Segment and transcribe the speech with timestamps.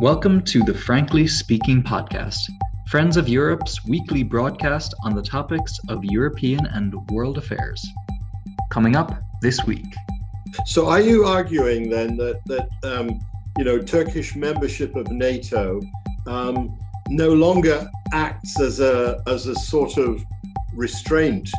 [0.00, 2.38] Welcome to the Frankly Speaking podcast,
[2.88, 7.86] Friends of Europe's weekly broadcast on the topics of European and world affairs.
[8.70, 9.84] Coming up this week.
[10.64, 13.20] So, are you arguing then that that um,
[13.58, 15.82] you know Turkish membership of NATO
[16.26, 16.78] um,
[17.10, 20.24] no longer acts as a as a sort of
[20.74, 21.50] restraint?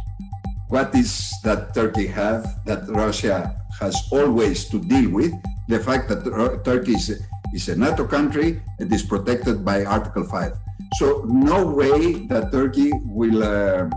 [0.69, 5.31] What is that Turkey have that Russia has always to deal with?
[5.67, 6.25] The fact that
[6.65, 7.21] Turkey is,
[7.53, 10.53] is a NATO country and is protected by Article 5.
[10.95, 13.89] So no way that Turkey will uh,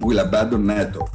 [0.00, 1.08] will abandon NATO.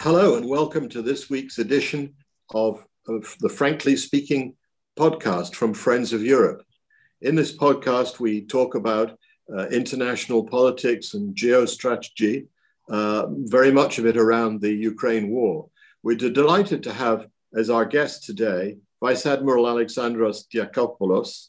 [0.00, 2.12] Hello and welcome to this week's edition
[2.50, 4.54] of, of the Frankly Speaking
[4.98, 6.62] podcast from Friends of Europe.
[7.20, 9.16] In this podcast, we talk about
[9.52, 12.48] uh, international politics and geostrategy,
[12.90, 15.68] uh, very much of it around the Ukraine war.
[16.02, 21.48] We're delighted to have as our guest today Vice Admiral Alexandros Diakopoulos,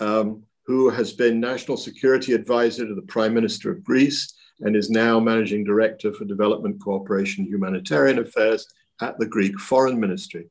[0.00, 4.88] um, who has been National Security Advisor to the Prime Minister of Greece and is
[4.88, 8.66] now Managing Director for Development Cooperation and Humanitarian Affairs
[9.02, 10.48] at the Greek Foreign Ministry.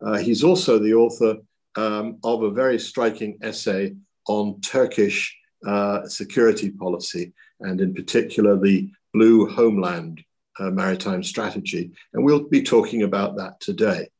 [0.00, 1.38] Uh, he's also the author
[1.74, 3.96] um, of a very striking essay
[4.28, 10.22] on Turkish uh, security policy, and in particular the Blue Homeland
[10.60, 11.90] uh, Maritime Strategy.
[12.14, 14.10] And we'll be talking about that today.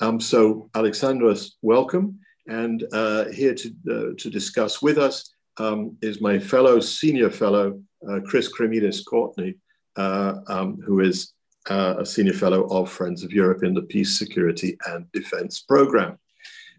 [0.00, 2.18] Um, so, Alexandros, welcome.
[2.46, 7.80] And uh, here to, uh, to discuss with us um, is my fellow senior fellow,
[8.08, 9.54] uh, Chris Kremidas Courtney,
[9.96, 11.32] uh, um, who is
[11.70, 16.18] uh, a senior fellow of Friends of Europe in the Peace, Security and Defense Program.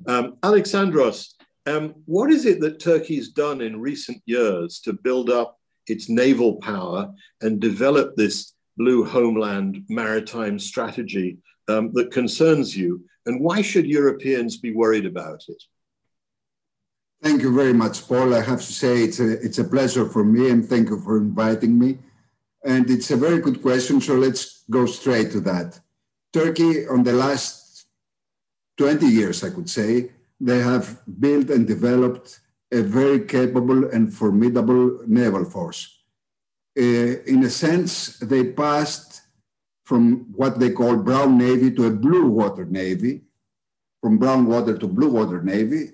[0.06, 1.34] Um, Alexandros,
[1.66, 6.58] um, what is it that Turkey's done in recent years to build up its naval
[6.58, 13.06] power and develop this blue homeland maritime strategy um, that concerns you?
[13.26, 15.62] And why should Europeans be worried about it?
[17.22, 18.34] Thank you very much, Paul.
[18.34, 21.18] I have to say it's a, it's a pleasure for me and thank you for
[21.18, 21.98] inviting me.
[22.64, 25.80] And it's a very good question, so let's go straight to that.
[26.34, 27.88] Turkey, on the last
[28.78, 32.40] 20 years, I could say, they have built and developed
[32.72, 36.00] a very capable and formidable naval force.
[36.78, 39.22] Uh, in a sense, they passed
[39.88, 43.22] from what they call brown navy to a blue water navy,
[44.02, 45.92] from brown water to blue water navy.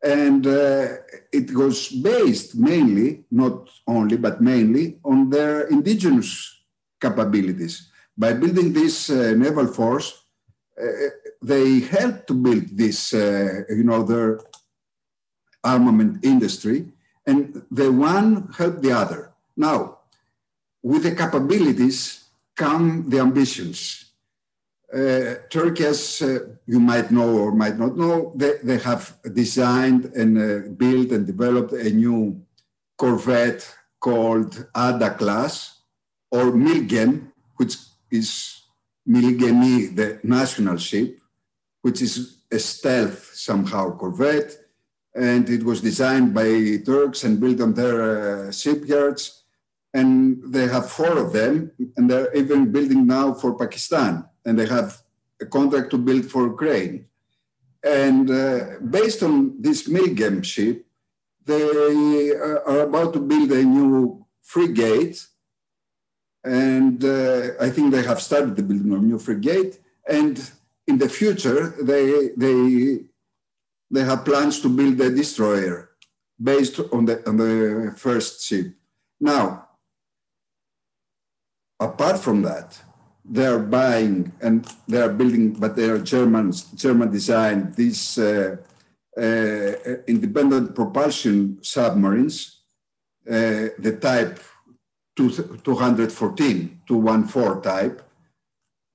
[0.00, 0.86] And uh,
[1.32, 6.30] it was based mainly, not only, but mainly on their indigenous
[7.00, 7.90] capabilities.
[8.16, 10.22] By building this uh, naval force,
[10.80, 10.86] uh,
[11.42, 14.38] they helped to build this, uh, you know, their
[15.64, 16.86] armament industry,
[17.26, 19.32] and the one helped the other.
[19.56, 19.98] Now,
[20.80, 22.21] with the capabilities,
[22.56, 24.12] come the ambitions.
[24.92, 30.04] Uh, Turkey, as uh, you might know or might not know, they, they have designed
[30.14, 32.44] and uh, built and developed a new
[32.98, 35.80] corvette called Ada class
[36.30, 37.76] or Milgem, which
[38.10, 38.62] is
[39.08, 41.18] Milgemi, the national ship,
[41.80, 44.58] which is a stealth somehow corvette.
[45.14, 49.41] And it was designed by Turks and built on their uh, shipyards
[49.94, 54.66] and they have four of them, and they're even building now for Pakistan, and they
[54.66, 54.98] have
[55.40, 57.06] a contract to build for Ukraine.
[57.84, 60.86] And uh, based on this Milgem ship,
[61.44, 65.26] they are about to build a new frigate,
[66.44, 69.80] and uh, I think they have started the building of a new frigate.
[70.08, 70.34] And
[70.86, 73.04] in the future, they they
[73.90, 75.90] they have plans to build a destroyer
[76.42, 78.74] based on the on the first ship.
[79.20, 79.68] Now,
[81.82, 82.80] apart from that,
[83.24, 88.56] they are buying and they are building, but they are Germans, German design, these uh,
[89.16, 89.72] uh,
[90.06, 92.62] independent propulsion submarines,
[93.28, 94.40] uh, the type
[95.16, 98.02] 214, 214 type,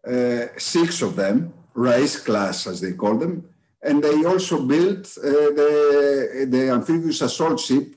[0.08, 3.48] uh, six of them, Reis class as they call them,
[3.84, 7.96] and they also built uh, the, the amphibious assault ship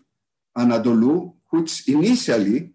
[0.56, 2.74] Anadolu, which initially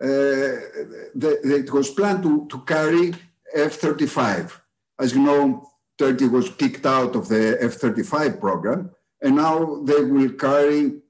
[0.00, 3.14] the, it was planned to, to carry
[3.54, 4.52] F-35.
[4.98, 8.90] As you know, Turkey was kicked out of the F-35 program,
[9.22, 11.00] and now they will carry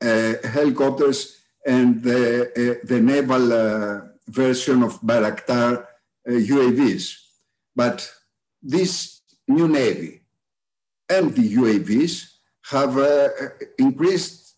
[0.00, 1.36] uh, helicopters
[1.66, 5.86] and the, uh, the naval uh, version of Bayraktar
[6.28, 7.12] UAVs.
[7.12, 7.16] Uh,
[7.74, 8.10] but
[8.62, 10.22] this new Navy
[11.08, 12.30] and the UAVs
[12.70, 13.28] have uh,
[13.78, 14.56] increased,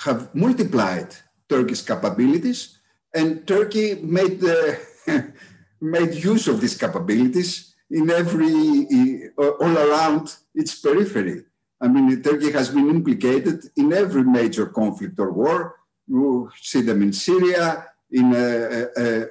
[0.00, 1.14] have multiplied
[1.48, 2.75] Turkey's capabilities
[3.16, 4.78] and Turkey made, the,
[5.80, 11.44] made use of these capabilities in every, all around its periphery.
[11.80, 15.76] I mean, Turkey has been implicated in every major conflict or war.
[16.06, 19.24] You see them in Syria, in uh, uh,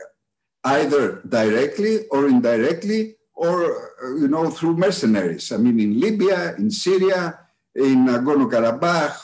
[0.64, 5.52] either directly or indirectly, or you know through mercenaries.
[5.52, 7.40] I mean, in Libya, in Syria,
[7.74, 9.18] in Nagorno-Karabakh,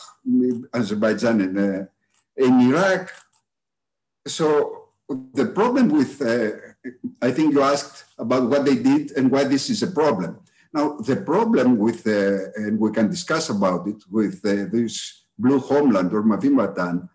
[0.73, 1.85] Azerbaijan, and uh,
[2.37, 3.11] in Iraq.
[4.27, 4.89] So
[5.33, 6.51] the problem with, uh,
[7.21, 10.39] I think you asked about what they did and why this is a problem.
[10.73, 15.59] Now, the problem with, uh, and we can discuss about it, with uh, this blue
[15.59, 17.09] homeland or Mavi Vatan,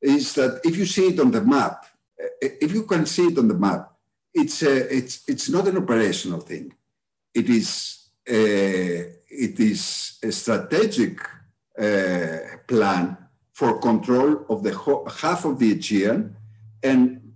[0.00, 1.84] is that if you see it on the map,
[2.20, 3.92] uh, if you can see it on the map,
[4.32, 6.72] it's, a, uh, it's, it's not an operational thing.
[7.34, 11.20] It is, a, it is a strategic
[11.78, 13.18] uh, plan
[13.56, 14.74] for control of the
[15.22, 16.36] half of the Aegean
[16.82, 17.32] and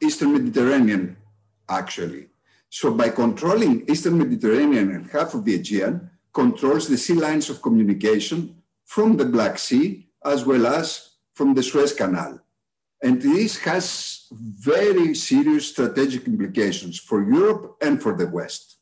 [0.00, 1.18] Eastern Mediterranean,
[1.68, 2.30] actually.
[2.70, 7.60] So by controlling Eastern Mediterranean and half of the Aegean, controls the sea lines of
[7.60, 12.40] communication from the Black Sea as well as from the Suez Canal.
[13.02, 18.78] And this has very serious strategic implications for Europe and for the West.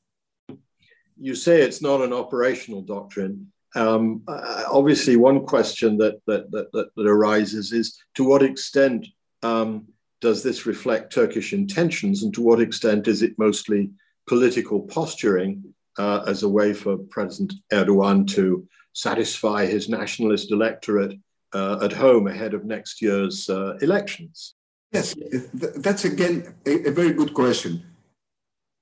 [1.18, 3.50] You say it's not an operational doctrine.
[3.76, 9.06] Um, uh, obviously, one question that, that, that, that, arises is to what extent
[9.42, 9.86] um,
[10.20, 13.90] does this reflect Turkish intentions, and to what extent is it mostly
[14.26, 21.14] political posturing uh, as a way for President Erdogan to satisfy his nationalist electorate
[21.52, 24.54] uh, at home ahead of next year's uh, elections?
[24.92, 25.14] Yes,
[25.52, 27.84] that's again a, a very good question.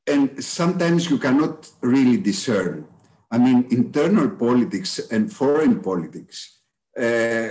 [0.07, 2.87] And sometimes you cannot really discern.
[3.31, 6.61] I mean, internal politics and foreign politics,
[6.97, 7.49] uh,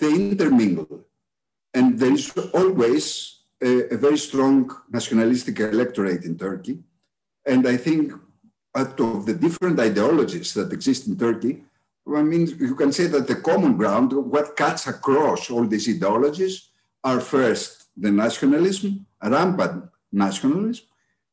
[0.00, 1.04] they intermingle.
[1.74, 6.78] And there is always a, a, very strong nationalistic electorate in Turkey.
[7.44, 8.12] And I think
[8.76, 11.64] out of the different ideologies that exist in Turkey,
[12.16, 16.70] I mean, you can say that the common ground, what cuts across all these ideologies,
[17.04, 20.86] are first the nationalism, rampant nationalism,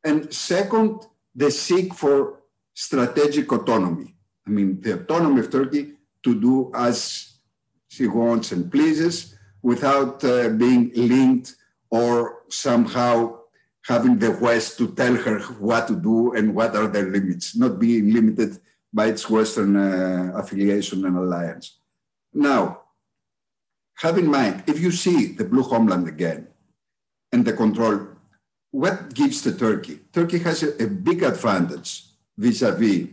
[0.03, 1.01] and second,
[1.33, 2.39] the seek for
[2.75, 4.13] strategic autonomy.
[4.45, 5.93] I mean, the autonomy of Turkey
[6.23, 7.37] to do as
[7.87, 11.55] she wants and pleases, without uh, being linked
[11.89, 13.39] or somehow
[13.87, 17.79] having the West to tell her what to do and what are their limits, not
[17.79, 18.59] being limited
[18.93, 21.79] by its Western uh, affiliation and alliance.
[22.33, 22.81] Now,
[23.97, 26.47] have in mind, if you see the blue homeland again
[27.31, 28.07] and the control,
[28.71, 29.99] what gives to Turkey?
[30.11, 32.03] Turkey has a, a big advantage
[32.37, 33.09] vis-a-vis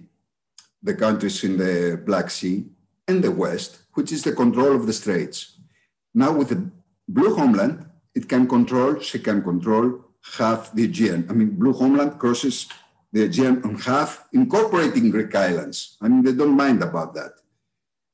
[0.83, 2.67] the countries in the Black Sea
[3.07, 5.59] and the West, which is the control of the straits.
[6.15, 6.71] Now with the
[7.09, 10.05] blue homeland, it can control, she can control
[10.39, 11.27] half the Aegean.
[11.31, 12.69] I mean, blue homeland crosses
[13.13, 15.97] the Aegean on half, incorporating Greek islands.
[16.01, 17.33] I mean, they don't mind about that.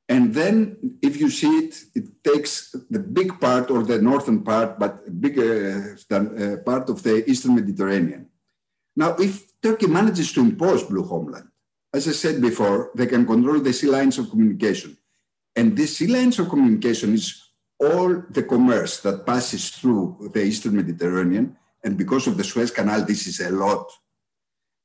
[0.09, 4.79] And then if you see it, it takes the big part or the northern part,
[4.79, 8.28] but bigger than uh, part of the Eastern Mediterranean.
[8.99, 11.47] Now, if Turkey manages to impose blue homeland,
[11.95, 14.99] as I said before, they can control the sea lines of communication.
[15.55, 17.27] And this sea lines of communication is
[17.79, 23.05] all the commerce that passes through the Eastern Mediterranean, and because of the Suez Canal,
[23.05, 23.89] this is a lot.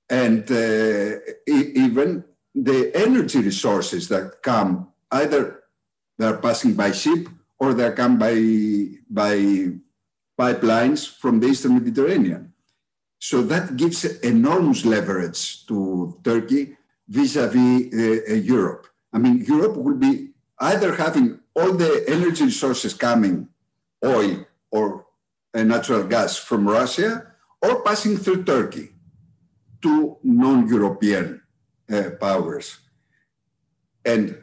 [0.07, 1.17] And uh,
[1.47, 2.23] even
[2.53, 5.63] the energy resources that come, either
[6.19, 8.35] they're passing by ship or they come by,
[9.09, 9.37] by
[10.39, 12.52] pipelines from the Eastern Mediterranean.
[13.23, 16.75] So that gives enormous leverage to Turkey
[17.07, 18.87] vis-a-vis uh, Europe.
[19.13, 23.47] I mean, Europe will be either having all the energy sources coming,
[24.03, 25.05] oil or
[25.53, 28.89] uh, natural gas from Russia, or passing through Turkey
[29.83, 31.41] to non-European
[31.89, 32.77] uh, powers.
[34.03, 34.35] And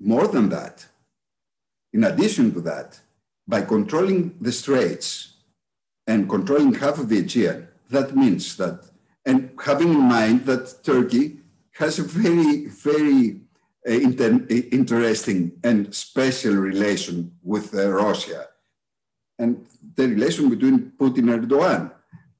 [0.00, 0.84] more than that,
[1.92, 2.98] in addition to that,
[3.46, 5.35] by controlling the straits
[6.06, 8.84] and controlling half of the Aegean, that means that,
[9.24, 11.38] and having in mind that Turkey
[11.72, 13.40] has a very, very
[13.84, 18.46] inter interesting and special relation with uh, Russia
[19.38, 21.92] and the relation between Putin and Erdogan.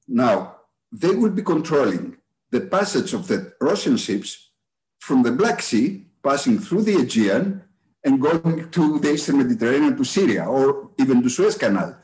[0.07, 0.57] Now,
[0.91, 2.17] they will be controlling
[2.51, 4.49] the passage of the Russian ships
[4.99, 7.61] from the Black Sea, passing through the Aegean
[8.03, 11.95] and going to the Eastern Mediterranean to Syria or even to Suez Canal.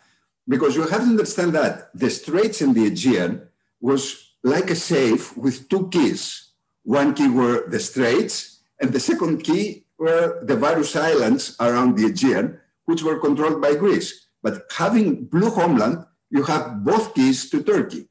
[0.48, 3.48] Because you have to understand that the Straits in the Aegean
[3.80, 6.52] was like a safe with two keys.
[6.84, 12.08] One key were the Straits and the second key were the various islands around the
[12.08, 14.28] Aegean, which were controlled by Greece.
[14.42, 18.10] But having blue homeland, you have both keys to Turkey.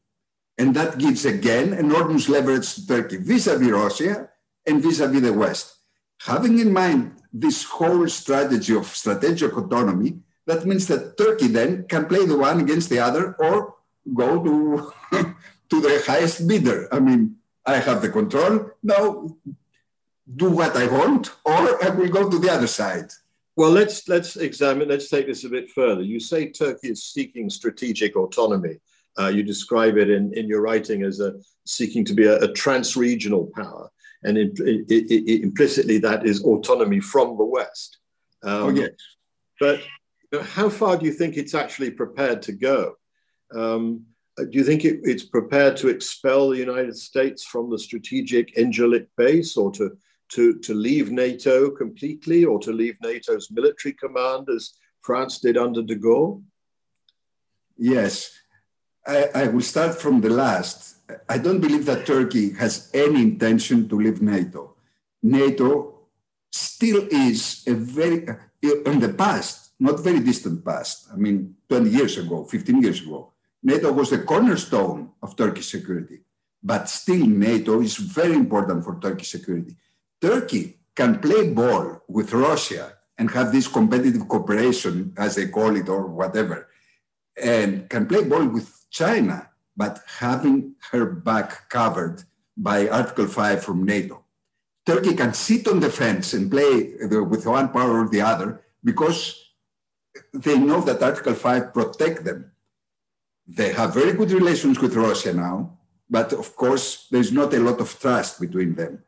[0.57, 4.29] And that gives again enormous leverage to Turkey vis-a-vis Russia
[4.67, 5.77] and vis-a-vis the West.
[6.23, 12.07] Having in mind this whole strategy of strategic autonomy, that means that Turkey then can
[12.07, 13.75] play the one against the other or
[14.15, 14.93] go to,
[15.71, 16.89] to the highest bidder.
[16.93, 18.71] I mean, I have the control.
[18.83, 19.37] Now
[20.37, 23.11] do what I want, or I will go to the other side.
[23.55, 24.89] Well, let's let's examine.
[24.89, 26.03] Let's take this a bit further.
[26.03, 28.79] You say Turkey is seeking strategic autonomy.
[29.19, 31.35] Uh, you describe it in, in your writing as a
[31.67, 33.91] seeking to be a, a trans-regional power,
[34.23, 37.99] and in, it, it, implicitly that is autonomy from the West.
[38.43, 38.91] Um, oh yes.
[39.61, 39.83] But
[40.41, 42.95] how far do you think it's actually prepared to go?
[43.55, 48.57] Um, do you think it, it's prepared to expel the United States from the strategic
[48.57, 49.97] Incirlik base, or to
[50.33, 55.83] to, to leave NATO completely or to leave NATO's military command as France did under
[55.83, 56.43] de Gaulle?
[57.77, 58.31] Yes.
[59.07, 60.97] I, I will start from the last.
[61.29, 64.77] I don't believe that Turkey has any intention to leave NATO.
[65.23, 65.99] NATO
[66.51, 68.27] still is a very,
[68.63, 73.33] in the past, not very distant past, I mean, 20 years ago, 15 years ago,
[73.63, 76.21] NATO was the cornerstone of Turkish security.
[76.63, 79.77] But still, NATO is very important for Turkish security.
[80.21, 85.89] Turkey can play ball with Russia and have this competitive cooperation, as they call it,
[85.89, 86.69] or whatever,
[87.43, 92.23] and can play ball with China, but having her back covered
[92.57, 94.23] by Article 5 from NATO.
[94.87, 98.63] Turkey can sit on the fence and play uh, with one power or the other
[98.85, 99.42] because
[100.33, 102.53] they know that Article 5 protect them.
[103.47, 105.79] They have very good relations with Russia now,
[106.09, 109.03] but of course, there's not a lot of trust between them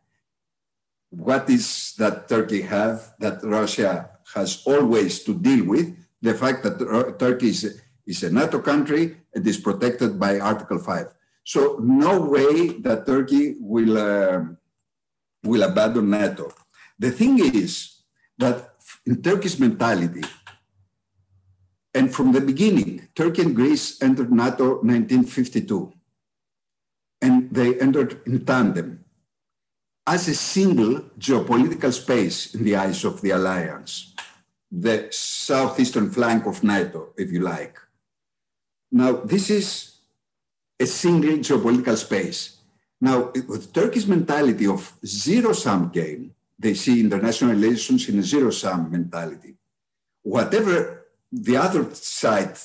[1.16, 5.94] what is that Turkey have that Russia has always to deal with?
[6.20, 11.14] The fact that Turkey is, is a NATO country and is protected by Article 5.
[11.44, 14.44] So no way that Turkey will, uh,
[15.42, 16.52] will abandon NATO.
[16.98, 18.00] The thing is
[18.38, 18.70] that
[19.04, 20.22] in Turkish mentality,
[21.94, 25.92] and from the beginning, Turkey and Greece entered NATO 1952,
[27.22, 29.04] and they entered in tandem
[30.06, 34.14] as a single geopolitical space in the eyes of the alliance,
[34.70, 37.78] the southeastern flank of NATO, if you like.
[38.90, 39.98] Now, this is
[40.78, 42.58] a single geopolitical space.
[43.00, 49.54] Now, with Turkey's mentality of zero-sum game, they see international relations in a zero-sum mentality.
[50.22, 51.03] Whatever
[51.42, 52.56] the other side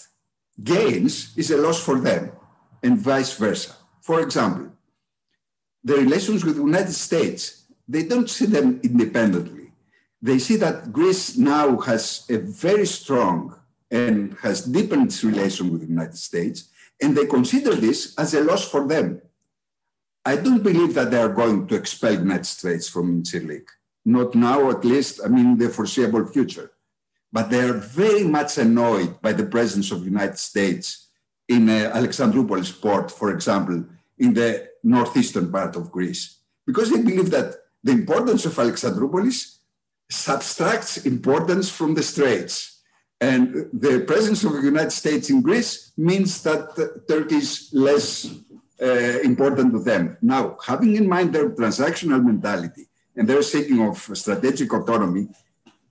[0.64, 2.32] gains is a loss for them,
[2.84, 3.74] and vice versa.
[4.02, 4.72] For example,
[5.84, 9.72] the relations with the United States, they don't see them independently.
[10.22, 13.56] They see that Greece now has a very strong
[13.90, 16.70] and has deepened its relation with the United States,
[17.02, 19.22] and they consider this as a loss for them.
[20.26, 23.68] I don't believe that they are going to expel United States from Incirlik.
[24.06, 26.72] Not now, at least, I mean, the foreseeable future.
[27.32, 31.10] But they are very much annoyed by the presence of the United States
[31.48, 33.86] in uh, Alexandroupolis port, for example,
[34.18, 39.58] in the northeastern part of Greece, because they believe that the importance of Alexandroupolis
[40.10, 42.82] subtracts importance from the Straits.
[43.22, 48.34] And the presence of the United States in Greece means that Turkey is less
[48.82, 50.18] uh, important to them.
[50.22, 55.28] Now, having in mind their transactional mentality and their seeking of strategic autonomy,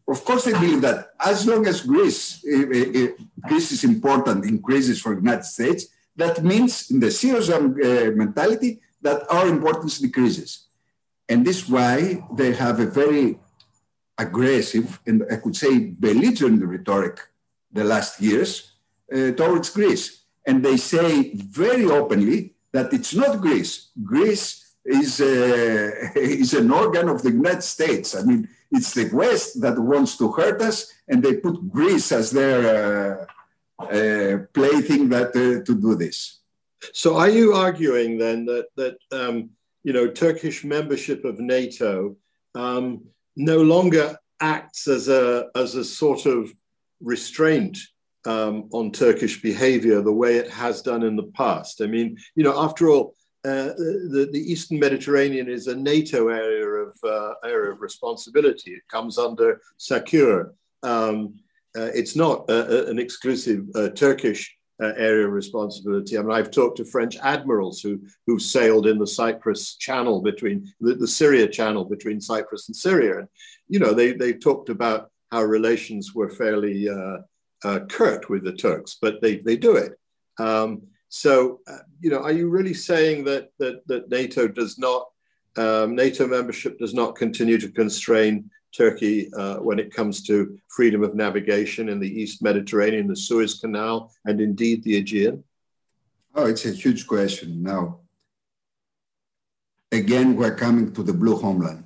[0.08, 3.08] of course, they believe that as long as Greece, uh, uh,
[3.46, 5.86] Greece is important, increases for the United States,
[6.16, 10.66] that means in the uh, mentality that our importance decreases.
[11.28, 13.38] And this is why they have a very
[14.16, 17.20] aggressive and I could say belligerent rhetoric
[17.70, 18.72] the last years
[19.12, 20.22] uh, towards Greece.
[20.46, 23.90] And they say very openly that it's not Greece.
[24.02, 28.16] Greece is, is an organ of the United States.
[28.16, 32.30] I mean, it's the West that wants to hurt us, and they put Greece as
[32.30, 33.26] their
[33.80, 36.40] uh, uh, plaything that uh, to do this.
[36.92, 39.50] So, are you arguing then that that um,
[39.84, 42.16] you know Turkish membership of NATO
[42.54, 43.04] um,
[43.36, 46.50] no longer acts as a as a sort of
[47.00, 47.78] restraint
[48.26, 51.80] um, on Turkish behavior the way it has done in the past?
[51.80, 56.66] I mean, you know, after all, uh, the, the Eastern Mediterranean is a NATO area
[56.66, 58.72] of uh, area of responsibility.
[58.72, 60.54] It comes under SACEUR.
[60.82, 61.38] Um,
[61.76, 66.18] uh, it's not an exclusive uh, Turkish uh, area of responsibility.
[66.18, 70.72] I mean, I've talked to French admirals who who sailed in the Cyprus Channel between
[70.80, 73.28] the, the Syria Channel between Cyprus and Syria, and
[73.68, 76.88] you know they they talked about how relations were fairly
[77.88, 79.92] curt with the Turks, but they they do it.
[80.40, 85.08] Um, so uh, you know, are you really saying that that that NATO does not
[85.56, 91.02] um, NATO membership does not continue to constrain Turkey uh, when it comes to freedom
[91.02, 95.42] of navigation in the East Mediterranean, the Suez Canal, and indeed the Aegean?
[96.34, 97.62] Oh, it's a huge question.
[97.62, 98.00] Now,
[99.90, 101.84] again, we're coming to the blue homeland.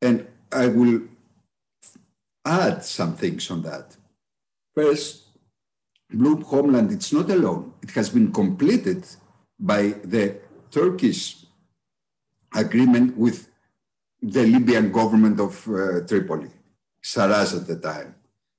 [0.00, 1.02] And I will
[2.44, 3.96] add some things on that.
[4.74, 5.28] First,
[6.12, 7.74] blue homeland, it's not alone.
[7.82, 9.06] It has been completed
[9.58, 10.38] by the
[10.70, 11.44] Turkish
[12.54, 13.48] agreement with
[14.20, 16.50] the Libyan government of uh, Tripoli,
[17.02, 18.14] Sarraj at the time.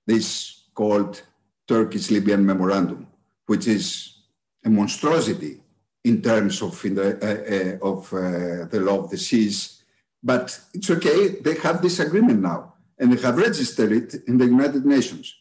[0.06, 1.22] This called
[1.68, 3.08] Turkish Libyan Memorandum,
[3.46, 4.18] which is
[4.66, 5.62] a monstrosity
[6.04, 9.84] in terms of, in the, uh, uh, of uh, the law of the seas.
[10.22, 14.46] But it's okay, they have this agreement now, and they have registered it in the
[14.46, 15.34] United Nations.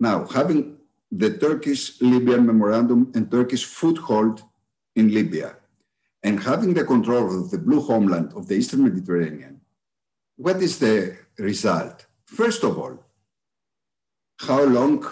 [0.00, 0.77] Now, having
[1.10, 4.42] the Turkish Libyan Memorandum and Turkish foothold
[4.94, 5.56] in Libya,
[6.22, 9.60] and having the control of the blue homeland of the Eastern Mediterranean,
[10.36, 12.06] what is the result?
[12.26, 13.04] First of all,
[14.40, 15.04] how long,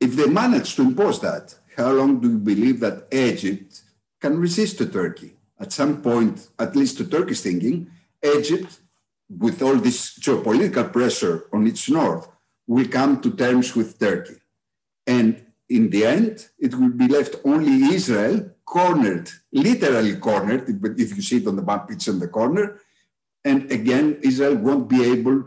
[0.00, 3.82] if they manage to impose that, how long do you believe that Egypt
[4.20, 5.36] can resist to Turkey?
[5.60, 7.90] At some point, at least to Turkish thinking,
[8.22, 8.80] Egypt,
[9.28, 12.28] with all this geopolitical pressure on its north,
[12.66, 14.36] will come to terms with Turkey.
[15.08, 21.16] And in the end, it will be left only Israel cornered, literally cornered, but if
[21.16, 22.78] you see it on the map, it's in the corner.
[23.42, 25.44] And again, Israel won't be able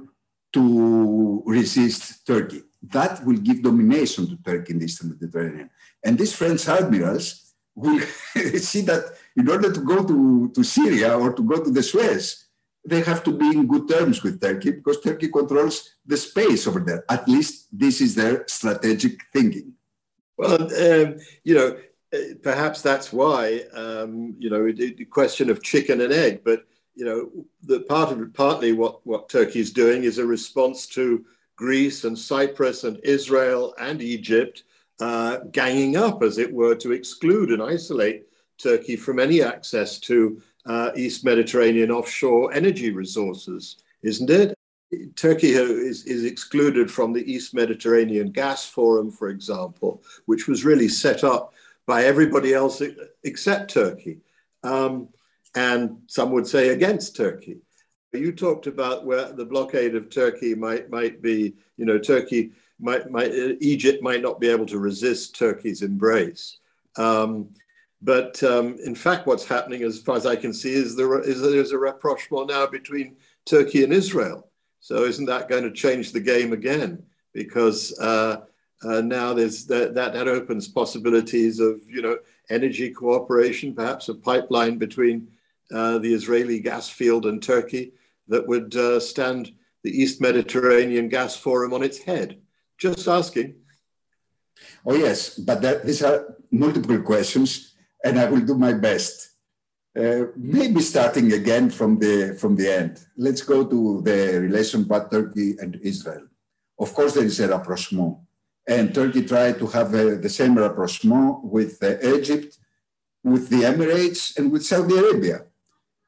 [0.54, 2.64] to resist Turkey.
[2.82, 5.70] That will give domination to Turkey in the Eastern Mediterranean.
[6.04, 8.00] And these French admirals will
[8.58, 9.04] see that
[9.38, 12.46] in order to go to, to Syria or to go to the Suez,
[12.84, 16.80] they have to be in good terms with Turkey because Turkey controls the space over
[16.80, 17.06] there.
[17.10, 19.74] At least this is their strategic thinking.
[20.38, 21.78] Well, um, you know,
[22.14, 26.42] uh, perhaps that's why um, you know the question of chicken and egg.
[26.44, 30.88] But you know, the part of partly what what Turkey is doing is a response
[30.88, 31.24] to
[31.56, 34.64] Greece and Cyprus and Israel and Egypt
[35.00, 38.26] uh, ganging up, as it were, to exclude and isolate
[38.58, 44.58] Turkey from any access to uh, East Mediterranean offshore energy resources, isn't it?
[45.16, 50.90] Turkey is, is excluded from the East Mediterranean Gas Forum, for example, which was really
[50.90, 51.54] set up
[51.86, 52.82] by everybody else
[53.24, 54.20] except Turkey,
[54.64, 55.10] um,
[55.56, 57.58] and some would say against Turkey.
[58.14, 63.10] You talked about where the blockade of Turkey might might be, you know, Turkey might,
[63.10, 66.58] might Egypt might not be able to resist Turkey's embrace.
[66.98, 67.50] Um,
[68.02, 71.42] but um, in fact, what's happening, as far as I can see, is there is
[71.42, 74.50] there's a rapprochement now between Turkey and Israel.
[74.80, 77.04] So isn't that going to change the game again?
[77.34, 78.42] Because uh,
[78.84, 82.18] uh, now there's that, that, that opens possibilities of you know
[82.50, 85.28] energy cooperation, perhaps a pipeline between
[85.72, 87.94] uh, the Israeli gas field and Turkey
[88.28, 92.40] that would uh, stand the East Mediterranean Gas Forum on its head.
[92.78, 93.56] Just asking.
[94.86, 97.71] Oh yes, but that, these are multiple questions,
[98.04, 99.30] and I will do my best.
[99.98, 102.94] Uh, maybe starting again from the from the end.
[103.18, 106.28] Let's go to the relation between Turkey and Israel.
[106.80, 108.18] Of course, there is a rapprochement
[108.68, 112.58] and Turkey tried to have uh, the same rapprochement with uh, Egypt,
[113.24, 115.46] with the Emirates, and with Saudi Arabia.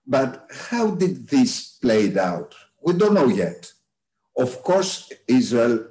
[0.06, 2.56] But how did this play out?
[2.82, 3.72] We don't know yet.
[4.38, 5.88] Of course, Israel,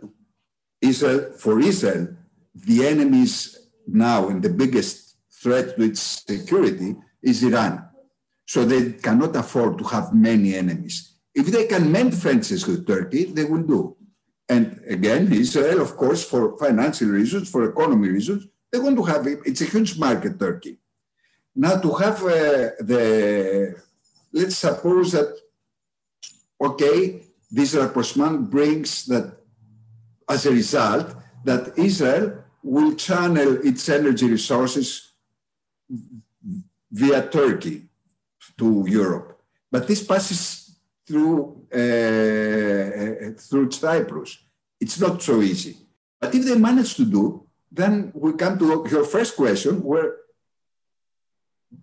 [0.81, 2.09] Israel, for Israel,
[2.55, 3.35] the enemies
[3.87, 5.02] now and the biggest
[5.43, 7.85] threat to its security is Iran.
[8.47, 11.15] So they cannot afford to have many enemies.
[11.35, 13.97] If they can mend fences with Turkey, they will do.
[14.49, 19.27] And again, Israel, of course, for financial reasons, for economy reasons, they want to have
[19.27, 19.41] it.
[19.45, 20.79] It's a huge market, Turkey.
[21.55, 23.75] Now, to have uh, the,
[24.33, 25.35] let's suppose that,
[26.61, 29.37] okay, this rapprochement brings that,
[30.29, 35.12] as a result, that Israel will channel its energy resources
[36.91, 37.89] via Turkey
[38.59, 39.41] to Europe.
[39.71, 44.39] But this passes through, uh, uh, through Cyprus.
[44.81, 45.77] It's not so easy.
[46.21, 50.17] But if they manage to do, then we come to your first question, where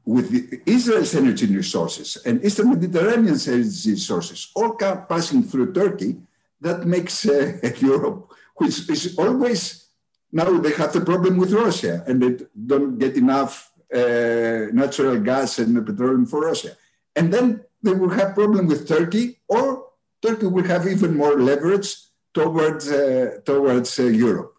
[0.06, 0.32] with
[0.66, 6.18] Israel's energy resources and Eastern Mediterranean energy resources all come passing through Turkey,
[6.62, 9.90] that makes uh, Europe, which is always
[10.32, 15.86] now they have the problem with Russia and they don't get enough natural gas and
[15.86, 16.76] petroleum for Russia.
[17.16, 19.86] And then they will have problem with Turkey, or
[20.22, 21.96] Turkey will have even more leverage
[22.34, 24.54] towards uh, towards uh, Europe.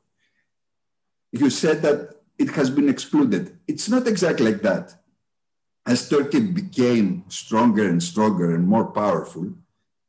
[1.32, 3.58] You said that it has been excluded.
[3.68, 5.00] It's not exactly like that.
[5.86, 9.52] as Turkey became stronger and stronger and more powerful,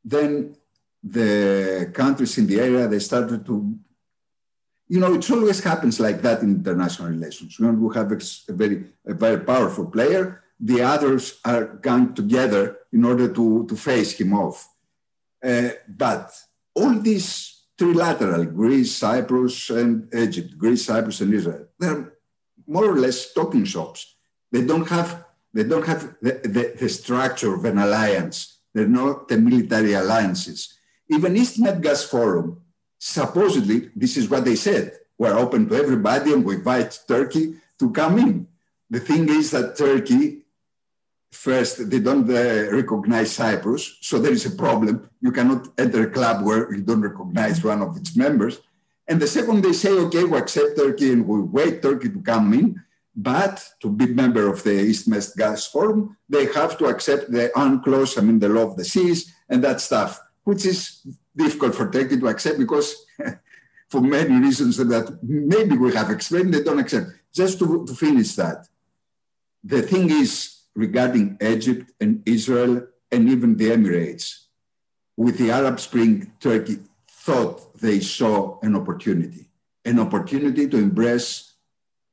[0.03, 0.55] then
[1.03, 3.75] the countries in the area they started to
[4.93, 7.51] you know it always happens like that in international relations.
[7.59, 8.19] When we have a
[8.61, 8.77] very
[9.13, 10.23] a very powerful player
[10.71, 14.57] the others are gang together in order to, to face him off.
[15.43, 16.31] Uh, but
[16.75, 17.29] all these
[17.79, 22.13] trilateral greece cyprus and egypt greece cyprus and israel they're
[22.67, 24.15] more or less talking shops.
[24.51, 28.59] They don't have they don't have the, the, the structure of an alliance.
[28.73, 30.77] They're not the military alliances.
[31.09, 32.61] Even East Med Gas Forum,
[33.01, 37.89] supposedly, this is what they said, we're open to everybody and we invite Turkey to
[37.89, 38.47] come in.
[38.91, 40.43] The thing is that Turkey,
[41.31, 45.09] first, they don't uh, recognize Cyprus, so there is a problem.
[45.19, 48.61] You cannot enter a club where you don't recognize one of its members.
[49.07, 52.53] And the second, they say, okay, we accept Turkey and we wait Turkey to come
[52.53, 52.83] in.
[53.15, 57.51] But to be member of the East Med Gas Forum, they have to accept the
[57.55, 61.89] UNCLOS, I mean, the law of the seas and that stuff which is difficult for
[61.89, 63.05] Turkey to accept because
[63.89, 67.07] for many reasons that maybe we have explained, they don't accept.
[67.33, 68.67] Just to, to finish that,
[69.63, 74.45] the thing is regarding Egypt and Israel and even the Emirates,
[75.17, 79.49] with the Arab Spring, Turkey thought they saw an opportunity,
[79.85, 81.53] an opportunity to embrace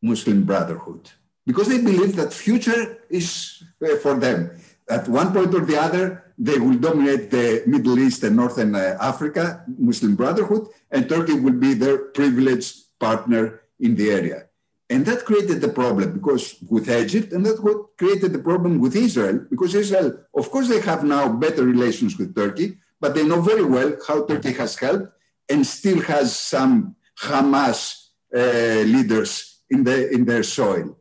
[0.03, 1.11] Muslim Brotherhood,
[1.47, 4.51] because they believe that future is uh, for them.
[4.91, 8.97] At one point or the other, they will dominate the Middle East and Northern uh,
[9.01, 14.45] Africa, Muslim Brotherhood, and Turkey will be their privileged partner in the area.
[14.91, 17.59] And that created the problem because with Egypt, and that
[17.99, 22.35] created the problem with Israel, because Israel, of course, they have now better relations with
[22.35, 25.13] Turkey, but they know very well how Turkey has helped
[25.49, 30.97] and still has some Hamas uh, leaders in, the, in their soil.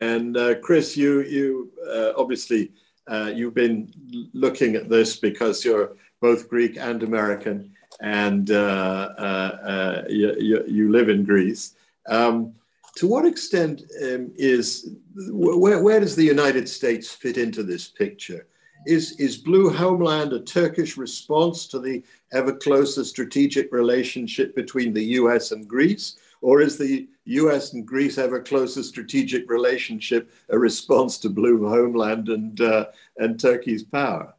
[0.00, 2.72] And uh, Chris, you, you uh, obviously
[3.08, 3.92] uh, you've been
[4.32, 10.64] looking at this because you're both Greek and American, and uh, uh, uh you, you,
[10.68, 11.74] you, live in Greece.
[12.08, 12.54] Um,
[12.96, 14.90] to what extent um, is
[15.30, 18.46] where, where does the United States fit into this picture?
[18.86, 25.04] Is, is Blue Homeland a Turkish response to the ever closer strategic relationship between the
[25.20, 26.16] US and Greece?
[26.42, 32.28] Or is the US and Greece a closer strategic relationship, a response to Blue Homeland
[32.28, 34.34] and, uh, and Turkey's power?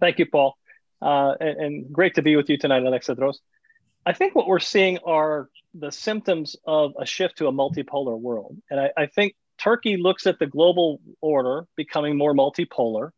[0.00, 0.56] Thank you, Paul.
[1.00, 3.36] Uh, and, and, great to be with you tonight, Alexandros.
[4.06, 8.56] I think what we're seeing are the symptoms of a shift to a multipolar world.
[8.70, 13.10] And I, I think Turkey looks at the global order becoming more multipolar.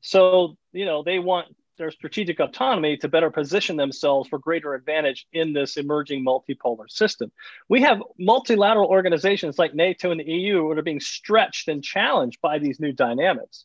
[0.00, 5.26] So, you know, they want their strategic autonomy to better position themselves for greater advantage
[5.32, 7.32] in this emerging multipolar system.
[7.68, 12.40] We have multilateral organizations like NATO and the EU that are being stretched and challenged
[12.40, 13.64] by these new dynamics.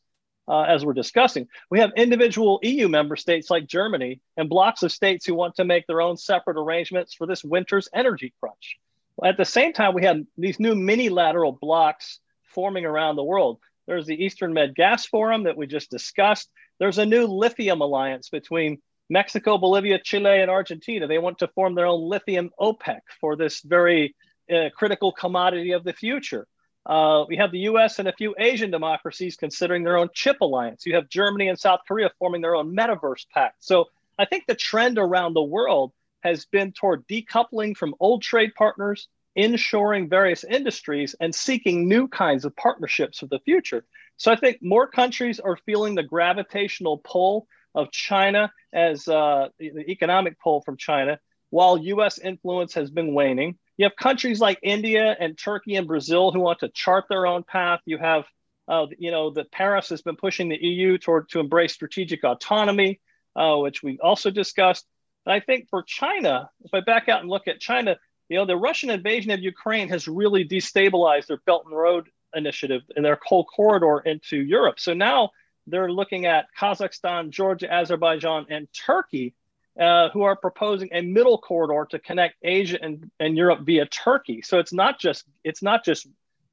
[0.49, 4.93] Uh, as we're discussing, we have individual EU member states like Germany and blocs of
[4.93, 8.77] states who want to make their own separate arrangements for this winter's energy crunch.
[9.23, 13.59] At the same time, we have these new mini lateral blocks forming around the world.
[13.87, 16.49] There's the Eastern Med Gas Forum that we just discussed.
[16.79, 21.07] There's a new lithium alliance between Mexico, Bolivia, Chile, and Argentina.
[21.07, 24.15] They want to form their own lithium OPEC for this very
[24.53, 26.47] uh, critical commodity of the future.
[26.85, 30.85] Uh, we have the US and a few Asian democracies considering their own chip alliance.
[30.85, 33.57] You have Germany and South Korea forming their own metaverse pact.
[33.59, 33.85] So
[34.17, 39.07] I think the trend around the world has been toward decoupling from old trade partners,
[39.37, 43.85] inshoring various industries, and seeking new kinds of partnerships for the future.
[44.17, 49.85] So I think more countries are feeling the gravitational pull of China as uh, the
[49.87, 51.19] economic pull from China,
[51.51, 53.57] while US influence has been waning.
[53.77, 57.43] You have countries like India and Turkey and Brazil who want to chart their own
[57.43, 57.79] path.
[57.85, 58.25] You have,
[58.67, 62.99] uh, you know, that Paris has been pushing the EU toward to embrace strategic autonomy,
[63.35, 64.87] uh, which we also discussed.
[65.27, 67.97] And I think for China, if I back out and look at China,
[68.29, 72.83] you know, the Russian invasion of Ukraine has really destabilized their Belt and Road initiative
[72.95, 74.79] and their whole corridor into Europe.
[74.79, 75.31] So now
[75.65, 79.33] they're looking at Kazakhstan, Georgia, Azerbaijan, and Turkey,
[79.79, 84.41] uh, who are proposing a middle corridor to connect Asia and, and Europe via Turkey.
[84.41, 86.07] So it's not just it's not just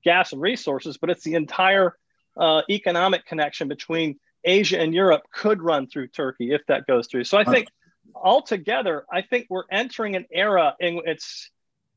[0.05, 1.97] gas and resources, but it's the entire
[2.37, 7.25] uh, economic connection between Asia and Europe could run through Turkey if that goes through.
[7.25, 7.69] So I think
[8.15, 11.51] altogether, I think we're entering an era in it's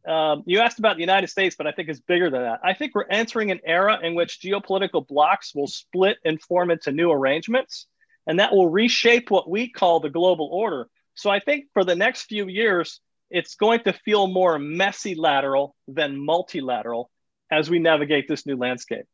[0.08, 2.60] um, you asked about the United States, but I think it's bigger than that.
[2.64, 6.92] I think we're entering an era in which geopolitical blocs will split and form into
[6.92, 7.88] new arrangements,
[8.26, 10.88] and that will reshape what we call the global order.
[11.16, 15.76] So I think for the next few years, it's going to feel more messy lateral
[15.88, 17.10] than multilateral
[17.52, 19.06] as we navigate this new landscape.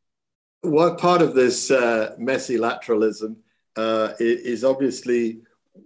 [0.61, 3.35] what part of this uh, messy lateralism
[3.75, 5.41] uh, is obviously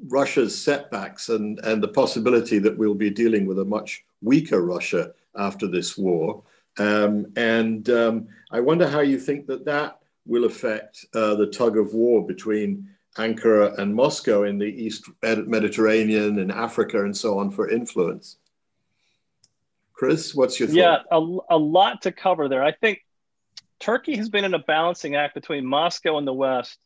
[0.08, 5.14] Russia's setbacks and, and the possibility that we'll be dealing with a much weaker Russia
[5.36, 6.44] after this war.
[6.78, 11.78] Um, and um, I wonder how you think that that will affect uh, the tug
[11.78, 17.50] of war between Ankara and Moscow in the East Mediterranean and Africa and so on
[17.50, 18.38] for influence.
[19.94, 20.76] Chris, what's your thought?
[20.76, 22.64] Yeah, a, a lot to cover there.
[22.64, 23.00] I think
[23.80, 26.78] Turkey has been in a balancing act between Moscow and the West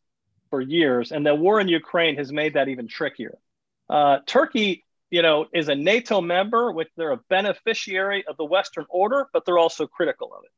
[0.52, 3.38] for years, and the war in Ukraine has made that even trickier.
[3.88, 8.84] Uh, Turkey, you know, is a NATO member, which they're a beneficiary of the Western
[8.90, 10.50] order, but they're also critical of it.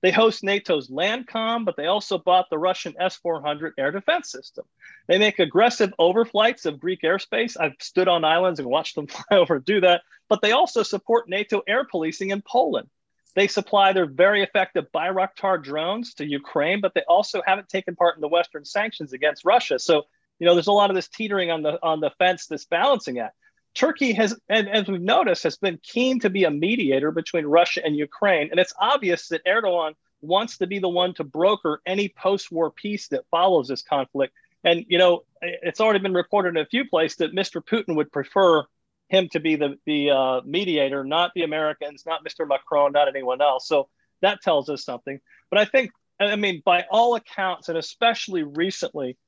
[0.00, 4.64] They host NATO's LANDCOM, but they also bought the Russian S 400 air defense system.
[5.06, 7.54] They make aggressive overflights of Greek airspace.
[7.60, 10.00] I've stood on islands and watched them fly over do that.
[10.30, 12.88] But they also support NATO air policing in Poland.
[13.34, 18.16] They supply their very effective Bayraktar drones to Ukraine, but they also haven't taken part
[18.16, 19.78] in the Western sanctions against Russia.
[19.78, 20.02] So,
[20.38, 23.18] you know, there's a lot of this teetering on the on the fence, this balancing
[23.18, 23.36] act.
[23.74, 27.80] Turkey has, and as we've noticed, has been keen to be a mediator between Russia
[27.84, 28.48] and Ukraine.
[28.50, 32.70] And it's obvious that Erdogan wants to be the one to broker any post war
[32.70, 34.34] peace that follows this conflict.
[34.62, 37.64] And, you know, it's already been reported in a few places that Mr.
[37.64, 38.64] Putin would prefer
[39.12, 42.48] him to be the, the uh, mediator, not the Americans, not Mr.
[42.48, 43.68] Macron, not anyone else.
[43.68, 43.88] So
[44.22, 45.20] that tells us something.
[45.50, 49.18] But I think, I mean, by all accounts, and especially recently,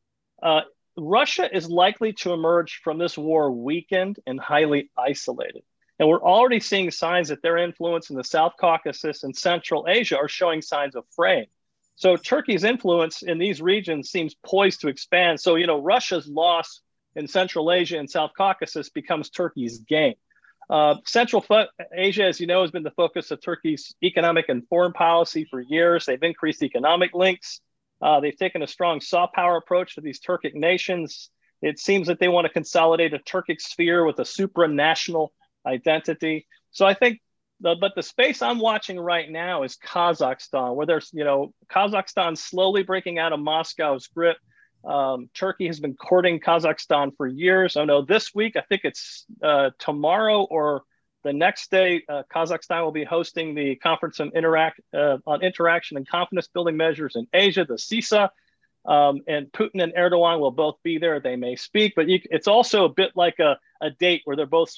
[0.42, 0.62] uh,
[0.96, 5.62] Russia is likely to emerge from this war weakened and highly isolated.
[5.98, 10.16] And we're already seeing signs that their influence in the South Caucasus and Central Asia
[10.16, 11.46] are showing signs of fraying.
[11.96, 15.40] So Turkey's influence in these regions seems poised to expand.
[15.40, 16.80] So, you know, Russia's loss
[17.16, 20.14] in Central Asia and South Caucasus becomes Turkey's gain.
[20.70, 24.66] Uh, Central fo- Asia, as you know, has been the focus of Turkey's economic and
[24.68, 26.06] foreign policy for years.
[26.06, 27.60] They've increased economic links
[28.04, 31.30] uh, they've taken a strong soft power approach to these Turkic nations.
[31.62, 35.28] It seems that they want to consolidate a Turkic sphere with a supranational
[35.66, 36.46] identity.
[36.70, 37.20] So I think,
[37.60, 42.36] the, but the space I'm watching right now is Kazakhstan, where there's, you know, Kazakhstan
[42.36, 44.36] slowly breaking out of Moscow's grip.
[44.84, 47.76] Um, Turkey has been courting Kazakhstan for years.
[47.76, 50.82] I know this week, I think it's uh, tomorrow or
[51.24, 55.96] the next day, uh, Kazakhstan will be hosting the Conference on, Interact, uh, on Interaction
[55.96, 58.28] and Confidence Building Measures in Asia, the CICA.
[58.86, 61.18] Um, and Putin and Erdogan will both be there.
[61.18, 64.44] They may speak, but you, it's also a bit like a, a date where they're
[64.44, 64.76] both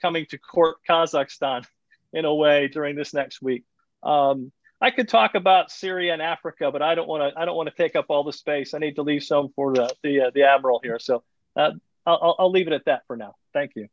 [0.00, 1.66] coming to court Kazakhstan
[2.12, 3.64] in a way during this next week.
[4.04, 7.40] Um, I could talk about Syria and Africa, but I don't want to.
[7.40, 8.72] I don't want to take up all the space.
[8.72, 10.98] I need to leave some for the the, uh, the admiral here.
[10.98, 11.22] So
[11.56, 11.72] uh,
[12.06, 13.34] I'll, I'll leave it at that for now.
[13.52, 13.88] Thank you.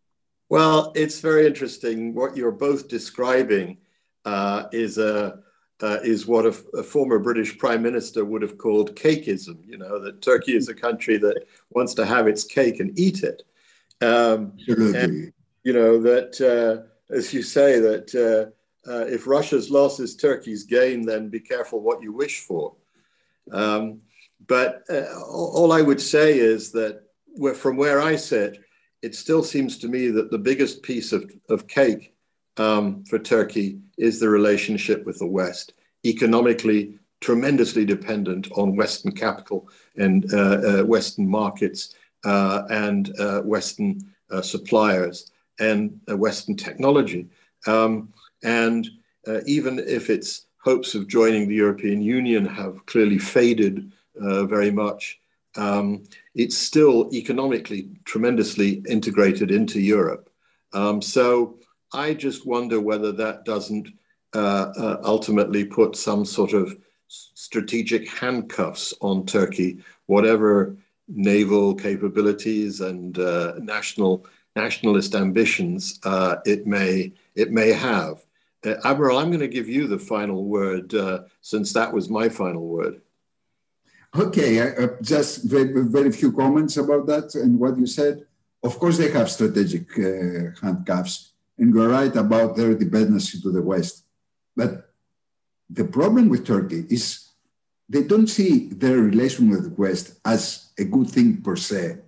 [0.50, 2.14] Well, it's very interesting.
[2.14, 3.78] What you're both describing
[4.24, 5.40] uh, is a
[5.82, 9.58] uh, is what a, a, former British prime minister would have called cakeism.
[9.66, 13.24] You know that Turkey is a country that wants to have its cake and eat
[13.24, 13.44] it.
[14.02, 18.54] Um, and, you know that, uh, as you say, that
[18.88, 22.74] uh, if Russia's loss is Turkey's gain, then be careful what you wish for.
[23.52, 24.02] Um,
[24.48, 27.04] but uh, all I would say is that
[27.56, 28.60] from where I sit,
[29.02, 32.14] it still seems to me that the biggest piece of, of cake
[32.58, 35.74] um, for Turkey is the relationship with the West,
[36.06, 41.96] economically tremendously dependent on Western capital and uh, uh, Western markets
[42.26, 44.00] uh, and uh, Western
[44.32, 47.28] uh, suppliers and uh, Western technology.
[47.66, 48.88] Um, and
[49.46, 55.20] even if its hopes of joining the European Union have clearly faded very much,
[55.58, 56.04] um,
[56.36, 60.30] it's still economically tremendously integrated into Europe.
[60.74, 61.60] Um, so
[61.94, 63.90] I just wonder whether that doesn't
[64.34, 73.18] uh, uh, ultimately put some sort of strategic handcuffs on Turkey, whatever naval capabilities and
[73.18, 74.26] uh, national
[74.58, 78.26] nationalist ambitions uh, it may it may have.
[78.66, 82.28] Uh, Admiral, I'm going to give you the final word uh, since that was my
[82.28, 83.02] final word.
[84.18, 88.26] Okay, uh, just very, very few comments about that and what you said.
[88.64, 93.62] Of course, they have strategic uh, handcuffs, and you're right about their dependency to the
[93.62, 94.04] West.
[94.56, 94.92] But
[95.70, 97.30] the problem with Turkey is
[97.88, 102.00] they don't see their relation with the West as a good thing per se.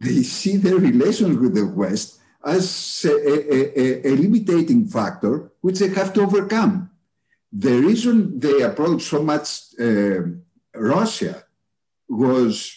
[0.00, 5.78] They see their relations with the West as a, a, a, a limiting factor which
[5.78, 6.90] they have to overcome.
[7.52, 10.22] The reason they approached so much uh,
[10.74, 11.44] Russia
[12.08, 12.76] was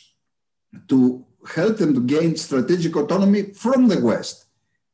[0.87, 4.45] to help them to gain strategic autonomy from the West.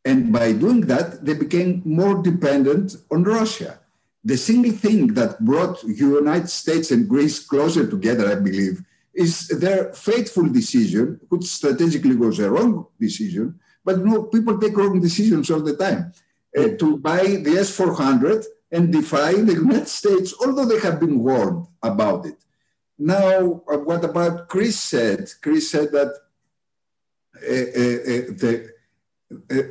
[0.05, 3.79] And by doing that, they became more dependent on Russia.
[4.23, 9.93] The single thing that brought United States and Greece closer together, I believe, is their
[9.93, 15.61] fateful decision, which strategically was a wrong decision, but no, people take wrong decisions all
[15.61, 16.13] the time,
[16.57, 21.23] uh, to buy the S 400 and defy the United States, although they have been
[21.23, 22.37] warned about it.
[22.97, 25.29] Now, uh, what about Chris said?
[25.41, 26.11] Chris said that
[27.35, 28.69] uh, uh the,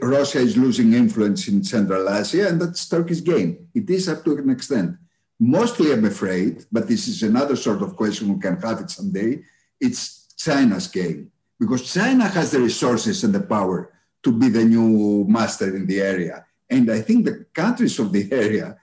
[0.00, 3.68] Russia is losing influence in Central Asia, and that's Turkey's game.
[3.74, 4.96] It is up to an extent.
[5.40, 9.42] Mostly, I'm afraid, but this is another sort of question we can have it someday.
[9.80, 13.92] It's China's game because China has the resources and the power
[14.28, 16.44] to be the new master in the area.
[16.68, 18.76] And I think the countries of the area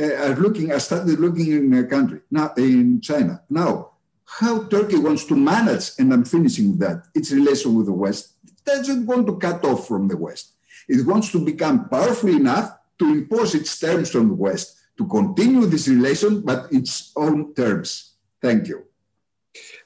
[0.00, 3.42] uh, are looking, are started looking in a country now in China.
[3.50, 3.72] Now,
[4.24, 8.34] how Turkey wants to manage, and I'm finishing with that, its relation with the West,
[8.64, 10.52] doesn't want to cut off from the West.
[10.88, 15.66] It wants to become powerful enough to impose its terms on the West to continue
[15.66, 18.14] this relation, but its own terms.
[18.40, 18.84] Thank you.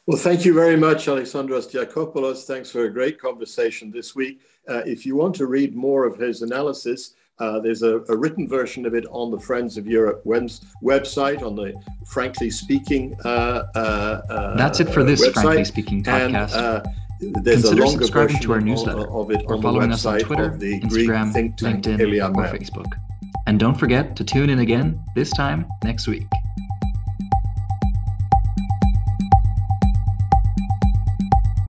[0.06, 2.44] Well, thank you very much, Alexandros Diakopoulos.
[2.44, 4.40] Thanks for a great conversation this week.
[4.68, 8.48] Uh, if you want to read more of his analysis, uh, there's a, a, written
[8.48, 11.74] version of it on the Friends of Europe website, on the
[12.06, 13.14] Frankly Speaking.
[13.24, 13.78] Uh, uh,
[14.30, 15.42] uh That's it for this website.
[15.42, 16.24] Frankly Speaking podcast.
[16.24, 16.82] And, uh,
[17.18, 20.50] there's Consider a longer subscribing to our newsletter of, it or following us on Twitter,
[20.50, 22.92] Instagram, LinkedIn, or Facebook.
[23.46, 26.26] And don't forget to tune in again this time next week.